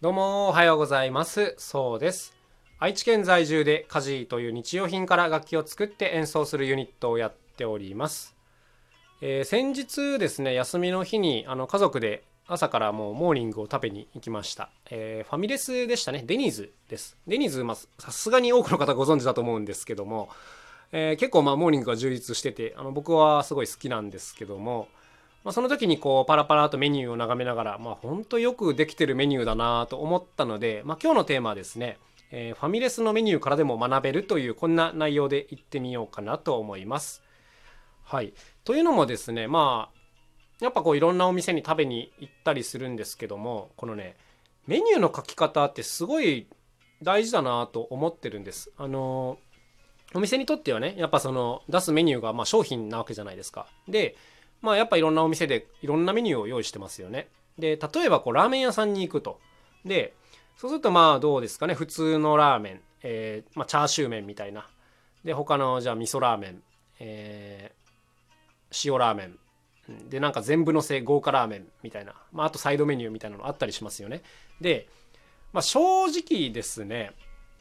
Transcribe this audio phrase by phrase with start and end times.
[0.00, 1.56] どうもおはようございます。
[1.58, 2.32] そうです。
[2.78, 8.36] 愛知県在住で家事という日用品から楽器を作って演奏するユニットをやっております、
[9.20, 16.22] えー先日ですね休みの日にあの家族で朝からもうモーニングを食べに行きました、えーファミレスでしたね。
[16.24, 17.16] デニーズです。
[17.26, 20.28] デニーズまあさすがに多くの方ご存知だと思うんですけども、
[20.92, 24.86] えー結構まあモーニングが充実しててあの僕はすごい好きなんですけども
[25.44, 31.98] まあ、その時にこうパラパラとメニューを眺めながら、まあ、本当よくできてるメニューだなと思ったので、まあ、今日のテーマはですね、
[32.30, 37.22] えーファミレスのメニューからでも学べるというこんな内容でいってみようかなと思います。
[38.04, 38.32] はい、
[38.64, 44.16] というのもですねまあやっぱこういろんなお店に食べに行ったりするんですけどもこのね
[44.66, 46.48] メニューの書き方ってすごい
[47.02, 48.70] 大事だなと思ってるんです。
[48.76, 49.38] あの
[50.14, 53.66] お店にとってはねやっぱその出すメニューがまあ商品なわけじゃないですか。
[53.88, 54.16] で
[54.60, 57.28] まあやっぱいろんなお店でいろんなメニューを用意してますよね。
[57.58, 59.40] で例えばこうラーメン屋さんに行くと。
[59.84, 60.14] で
[60.56, 64.68] そうするとまあどうですかね普通のラーメン、えーまあ、チャーシュー麺みたいな。
[65.24, 66.62] で他のじゃあ味噌ラーメン、
[67.00, 67.78] えー
[68.84, 74.22] 塩ラーメンでなんか全部のせ豪華ラーメンみたいな、まあ、あとサイドメニューみたいなのあったりしますよね。
[74.60, 74.88] で、
[75.52, 77.12] まあ、正直ですね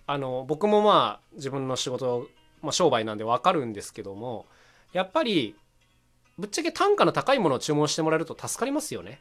[0.06, 2.28] あの僕もまあ自分の仕事、
[2.62, 4.46] まあ、商売なんで分かるんですけども
[4.94, 5.56] やっぱり
[6.38, 9.20] ぶっちゃけ単価の高いものを注文してもらえると助かりますよね。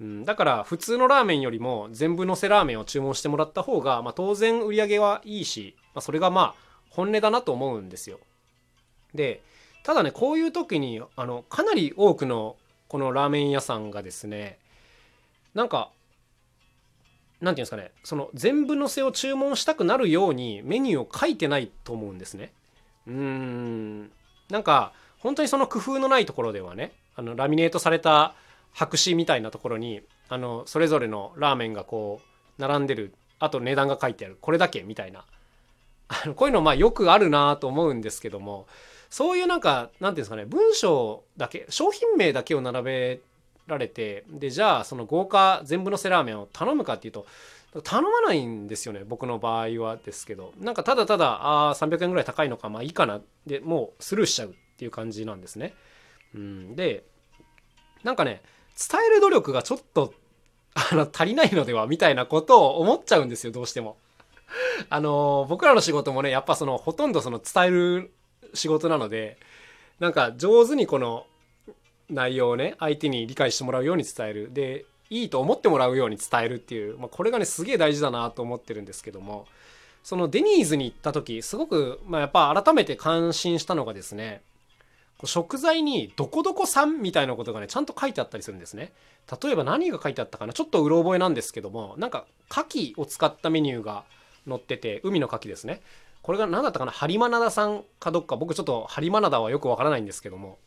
[0.00, 6.54] うん、だから普通のラーメンよりも全部のせラーメンを注文してもらった方が、まあ、当然売り上げはいいし、まあ、それがまあ
[6.90, 8.18] 本音だなと思うんですよ。
[9.14, 9.42] で
[9.84, 12.56] ただねこういう時にあのかなり多くの
[12.88, 14.58] このラーメン屋さんがですね
[15.54, 15.90] なんか
[17.40, 22.52] なんていうんですかねその全部のせを注文したくなるようにメニューを書いてないと思うんですね。
[23.06, 24.10] うーん
[24.50, 24.92] なんか
[25.24, 28.34] 本当にその工夫のないところではねあのラミネートされた
[28.72, 32.20] 白紙みたいなところにあのそれぞれのラーメンがこ
[32.58, 35.24] う並んでるあと値段が書いてあるこれだけみたいな。
[36.36, 38.66] こういうのまあよくあるなと思うんですけども
[39.08, 43.20] そういうなんかなんていうんですかね文章だけ商品名だけを並べ
[43.66, 47.26] られてでじゃあその豪華全部のせラーメンを頼むかっていうと
[47.82, 50.52] 頼まないんですよね僕の場合はですけど。
[50.60, 54.54] なんかただただあ300円ぐらい高いのかまあいいかなでもうスルーしちゃう。
[54.74, 55.74] っていう感じなんですね。
[56.34, 57.04] うん、で
[58.02, 58.42] なんかね
[58.76, 60.12] 伝える努力がちょっと
[60.74, 63.96] あの足りないのではみたいなことを思っちゃうんですよどうしても。
[64.90, 68.12] あの僕らの仕事もねやっぱそのほとんどその伝える
[68.52, 69.38] 仕事なので
[69.98, 71.26] なんか上手にこの
[72.10, 79.46] 内容をね相手に理解してもらうように伝えるでいいと思ってもらうように伝えるっていう、まあ、これがねすげえ大事だなと思ってるんですけども
[80.02, 84.42] そのデニーズに行った時すごく、まあ、やっぱ改めて感心したのがですね
[85.24, 88.92] 食材に「どこどこ産」みたいなことがねちゃんと書いてあったりするんですね。
[89.42, 90.52] 例えば何が書いてあったかな。
[90.52, 94.04] ちょっとうろ覚えなんですけどもなんか牡蠣を使ったメニューが
[94.46, 95.80] 載ってて海の牡蠣ですね。
[96.22, 96.92] これが何だったかな。
[96.92, 98.36] ハリマナダさんかどっか。
[98.36, 100.58] 僕ちょっとハリマナダはよくわからないんですけども。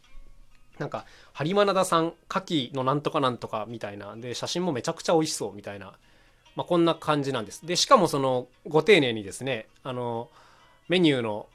[0.80, 4.16] なんかハリマナダさん牡蠣のなんとかなんとかみたいな。
[4.16, 5.94] で写真もめちゃくちゃ美味しそうみたいな、
[6.56, 7.66] まあ、こんな感じなんです。
[7.66, 10.30] でしかもそのご丁寧にですねあの
[10.88, 11.48] メニューの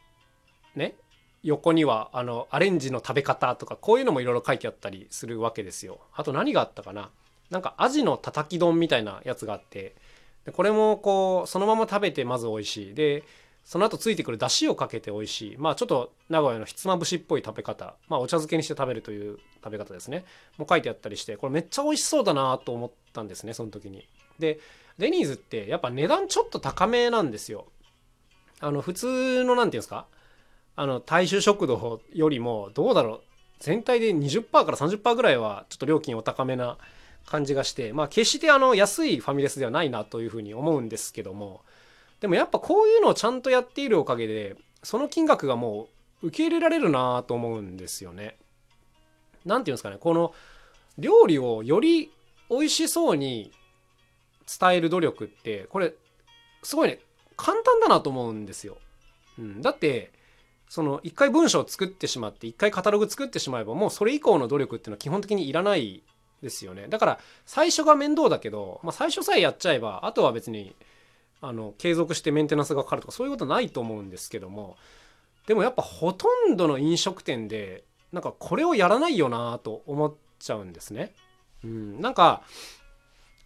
[0.75, 0.97] ね
[1.43, 6.01] 横にはあのアレンジの食べ方とかこういうのもいろいろ書いてあったりするわけですよ。
[6.15, 7.11] あと何があったかな。
[7.51, 9.95] なんかアジのたたき丼みたいなやつがあって。
[10.45, 12.95] でこれもこうそのまま食べてまず美味しい。
[12.95, 13.25] で
[13.65, 15.57] その後ついてくる出汁をかけて美味しい。
[15.57, 17.95] まあちょっと名古屋のひつまぶしっぽい食べ方。
[18.09, 20.25] まあお茶漬けにして食べるという食べ方ですね。
[20.59, 24.07] も書いてあったりしてこれめっちゃ美味しそうだなと思ったんですねその時に。
[24.39, 24.61] で
[24.99, 27.67] デニーズってやっぱ値段ちょっと高めなんですよ。
[28.61, 30.07] あの普通のなんていうんですか？
[30.77, 33.21] あの大衆食堂よりもどうだろう
[33.61, 36.79] 全体で20%から30%ぐらいはちょっと料金お高めな
[37.27, 41.63] 感じがしてまあ決してあの安いファミレスではないなというふうに思うんですけども
[42.21, 45.89] でもやっぱこういうのをちゃんとやっているおかげでその金額がも
[46.23, 48.37] う受け入れられるなと思うんですよね。
[49.45, 50.33] なんていうんですかねこの
[50.99, 52.13] 料理をより
[52.49, 53.51] 美味しそうに
[54.61, 55.95] 伝える努力ってこれ
[56.63, 57.01] すごいね
[57.37, 58.79] 簡単だなと思うんですよ。
[59.39, 60.13] うん、だって
[60.73, 66.03] その一回文章を作ってしまって一回カタログ作ってしまえばもうそれ以降の努力っていうのは基本的にいらない
[66.43, 70.75] ですよねだから最初が面倒だけど、まあ、最初さえやっちゃえばあとは別に
[71.43, 74.79] あの継続してメンテナンスがかかるとかそういうことないと思うんですけども
[75.47, 81.13] でもやっぱほとんどの飲食店でなんかこれをやらないよなと思っちゃうんですね。
[81.65, 82.45] うん、なんか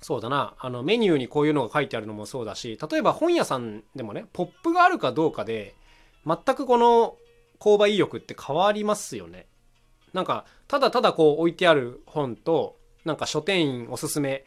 [0.00, 5.74] そうだなあのメニューにこういうのが書いてあるのもそうだし例えば本屋さんでもねポップがあるかどうかで
[6.26, 7.16] 全くこの
[7.58, 9.46] 購買意欲って変わりますよね。
[10.12, 14.44] なんかただただこう置いてある本となんか書店員おすすめ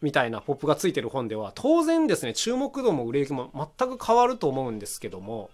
[0.00, 5.50] みたいなポップがついてる本では当然ですね注目度も売れ行きも全く変わると思うんですけども、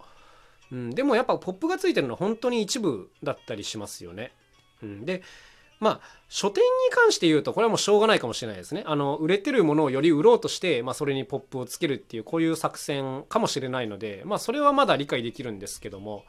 [0.71, 4.33] うん、でもやっぱポップがついてるのは本当に一部だったりしますよね。
[4.83, 5.23] うん、で
[5.83, 8.85] まあ書店に関して言うとこれはもうしょうがないかもしれないですね。
[8.87, 16.25] あの売れてるものをより売ろうとして、まあ、それにポップをつけるっていうこういう作戦かもしれないのでまあそれはまだ理解できるんですけども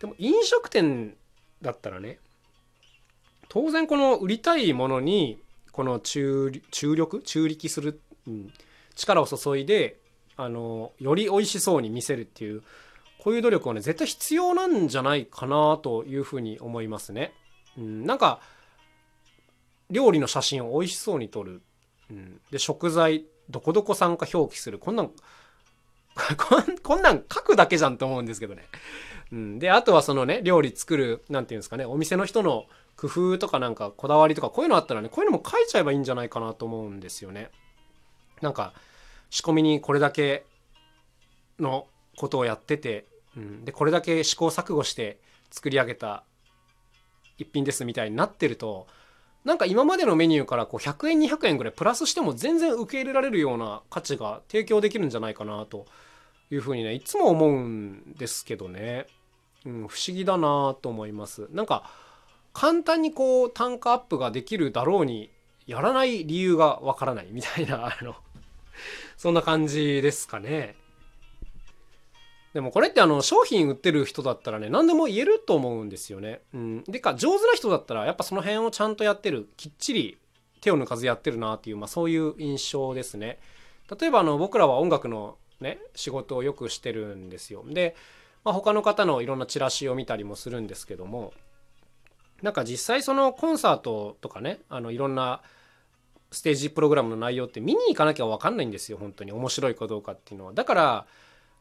[0.00, 1.14] でも飲食店
[1.60, 2.18] だったらね
[3.50, 5.38] 当然この売りたいものに
[5.72, 8.50] この注力中力する、うん、
[8.94, 9.98] 力を注いで
[10.38, 12.62] あのより美味しそうに見せるっていう
[13.18, 17.34] こういう努力はね絶対必要なんじゃないかなというふうに思いますね。
[17.76, 18.40] うん、なんか
[19.90, 21.62] 料理の写真を美味しそうに撮る、
[22.10, 24.78] うん、で食材どこどこ産か表記する。
[24.78, 25.10] こんなん
[26.82, 28.64] こんなん書くだけじゃんと思うんですけどね。
[29.32, 32.66] うん、であとはそのね料理作る何て言うんですかねお店の人の
[32.96, 37.50] 工夫とかなんかこだわりとかこういうのあったらねこういうのも書いちゃえばいいんじゃないかなと思うんですよね。
[38.40, 38.72] なんか
[39.30, 40.44] 仕込みにこれだけ
[41.58, 41.86] の
[42.16, 43.06] ことをやってて、
[43.36, 45.18] うん、でこれだけ試行錯誤して
[45.50, 46.24] 作り上げた
[47.38, 48.86] 一品ですみたいになってると
[49.46, 55.86] なんか今までのメニューからこう100円200円ぐらいプラスしても全然受け入れられるような価値が提供できるんじゃないかなと
[56.50, 59.06] いうふうにねいつも思うんですけどね、
[59.64, 61.46] うん、不思議だなと思います。
[61.52, 61.88] なんか
[62.52, 65.30] 簡単にこう単価アップができるだろうに
[65.68, 68.16] やらない理由がわからないみたいなあの
[69.16, 70.74] そんな感じですかね。
[72.56, 76.40] でもこれってあの商品売ってる人だったらね何でも言えると思うんですよね。
[76.54, 80.16] うん、でか上手な人だったらやっぱその辺をちゃんとやってるきっちり
[80.62, 83.38] 手を抜かずやってるなっていう、まあ、そういう印象ですね。
[84.00, 87.62] 例えばあの僕らは音楽のね仕事をよくしてるんですよ。
[87.68, 87.94] で、
[88.42, 91.34] まあ、他の方のいろんなチラシを見たりもするんですけども
[92.40, 95.42] なんか実際そのコンサートとかねあのいろんな
[96.32, 101.06] ステージプログラムの内容って見に行かなきゃ分かんないんですよ本当に面白いかどうかっていうのはだから、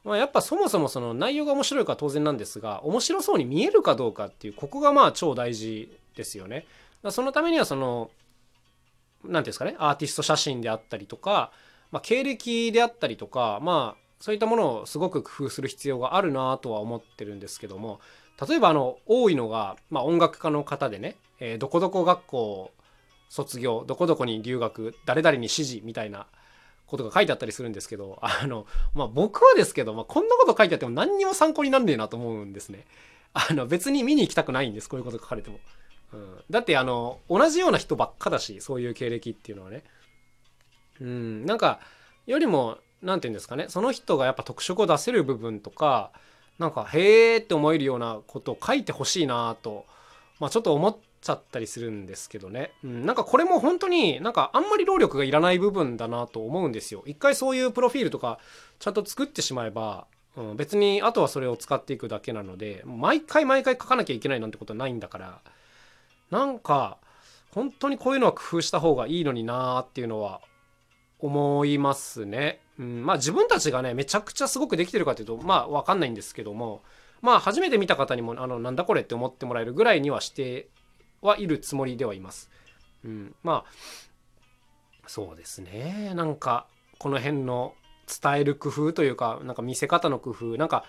[0.05, 6.65] まあ、やっぱそもそもその内容が面白いか当然なんですが面白そうに見えるかどうかっていうここがまあ超大事ですよね。
[7.09, 8.11] そのためにはその
[9.23, 11.51] 何ていうんですかねアーティスト写真であったりとか、
[11.91, 17.99] まあ、経歴であったりとかまあそういったものをすごく工夫する必要があるなとは思ってるんですけども
[18.47, 22.71] 例えばあの多いのが、まあ、音楽家の方でね、えー、どこどこ学校
[23.29, 26.27] 卒業どこどこに留学誰々に指示みたいな
[26.87, 32.85] ことが書いてあったりするんですけど あの、まあ、僕はですけど、まあ、こんなこと書いてあっても何にも参考になんねえなと思うんですね。
[33.33, 35.59] あの別に見に行きたくないんですこういうこと書かれても。
[36.13, 39.83] うん、だってあの同じような人ばっかだしそういう経歴っていうのはね。
[41.01, 41.81] うんなんか
[42.25, 46.11] よりも何て言うんですかねその人がやっぱ特色を出せる部分とか
[46.57, 49.85] なんかへーって思えるようなことを書いてほしいなと、
[50.39, 57.03] まあ、ちょっと思っちゃったりするんですけどね、うん、なんかこれも本当になんかあんまり労力がいらない部分だなと思うんですよ。
[57.07, 58.37] 一回そういうプロフィールとか
[58.77, 60.05] ちゃんと作ってしまえば、
[60.37, 65.41] うん、別にあとはそれを使っていくだけなので毎回毎回書かなきゃいけないなんてことはないんだから。
[66.29, 66.97] なんか
[67.51, 70.41] 本当にこういうのは工夫した方がいいのになーっていうのは
[71.19, 72.61] 思いますね。
[72.77, 76.83] うん、まあ自分たちがねめちゃくちゃすごくできてるかというとまあ分かんないんですけども
[77.21, 80.67] まあ初めて見た方にもあのなんだこれって思ってもらえるぐらいにはして
[81.25, 82.49] はいるつもりではいます。
[83.03, 83.71] うん、まあ
[85.07, 86.65] そうですねなんか
[86.97, 87.73] この辺の
[88.07, 90.85] 伝える工夫というかなんか見せ方の工夫なんか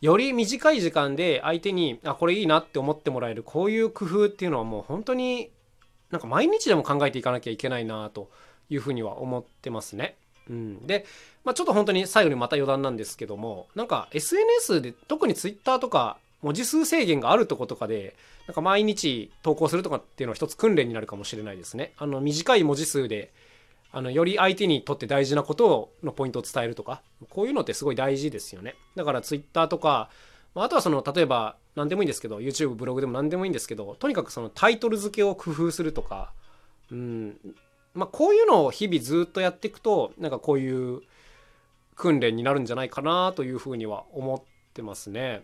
[0.00, 5.50] より短い時間で相手にあこれいいなって思ってもらえるこういう工夫っていうのはもう本当に
[6.10, 8.30] なんか毎日でも考えていかなきゃいけないなと
[8.68, 10.16] いうふうには思ってますね。
[10.48, 11.06] うん、で、
[11.44, 18.16] まあ、ちょっと本当に最後にまた余談なんですけどもなんか SNS で特に Twitter とか文字数制限があるとことかで
[18.46, 21.92] なんか毎日投稿するとかっていうのは一つ訓練になるかもしれないですね。
[21.98, 23.32] あの短い文字数で
[23.92, 28.74] あのより相手にとって大事なことをのポイントを伝えるとかこういうのってすごい大事ですよね。
[28.96, 30.10] だから Twitter とか
[30.54, 36.32] あとはその例えば何でもいいんですけど YouTube ブログでも何でもいいんですけどとにかくそのタイトル付けを工夫するとか、
[36.90, 37.36] うん、
[37.94, 41.02] まあ、こういうのを日々ずっとやっていくとなんかこういう
[41.94, 44.42] 訓練になるんじゃないかなというふうには思っ
[44.74, 45.42] てますね。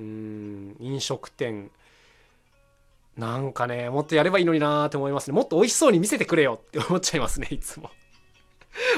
[0.00, 1.70] うん飲食店。
[3.16, 5.34] なんかねもっとやればいいのになーって思いますね。
[5.34, 7.90] もっと美味しそうに見せてくれよって思っちゃいますね いつも。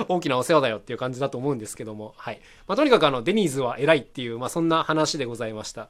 [0.09, 2.15] 大きなお世話だよっていう感じだと思うんですけども。
[2.17, 5.89] はい、まあ、とにかくあのデニーズは偉いっていう、まあ、そんな話でございました。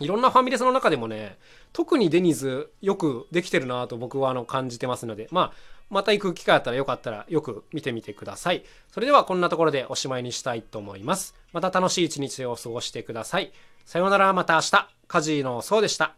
[0.00, 1.38] いろんなファミレスの中でもね
[1.72, 5.52] 特にデニーズよくできてるなと僕はあの感じてますのでまあ
[5.90, 8.64] また行く機会あったらよかったらよく見てみてください。
[8.90, 11.34] それではこんなところでおしまいにしたいと思います。
[11.52, 13.52] また楽しい一日を過ごしてください。
[13.84, 14.88] さようならまた明日。
[15.06, 16.14] カジーのそうでした。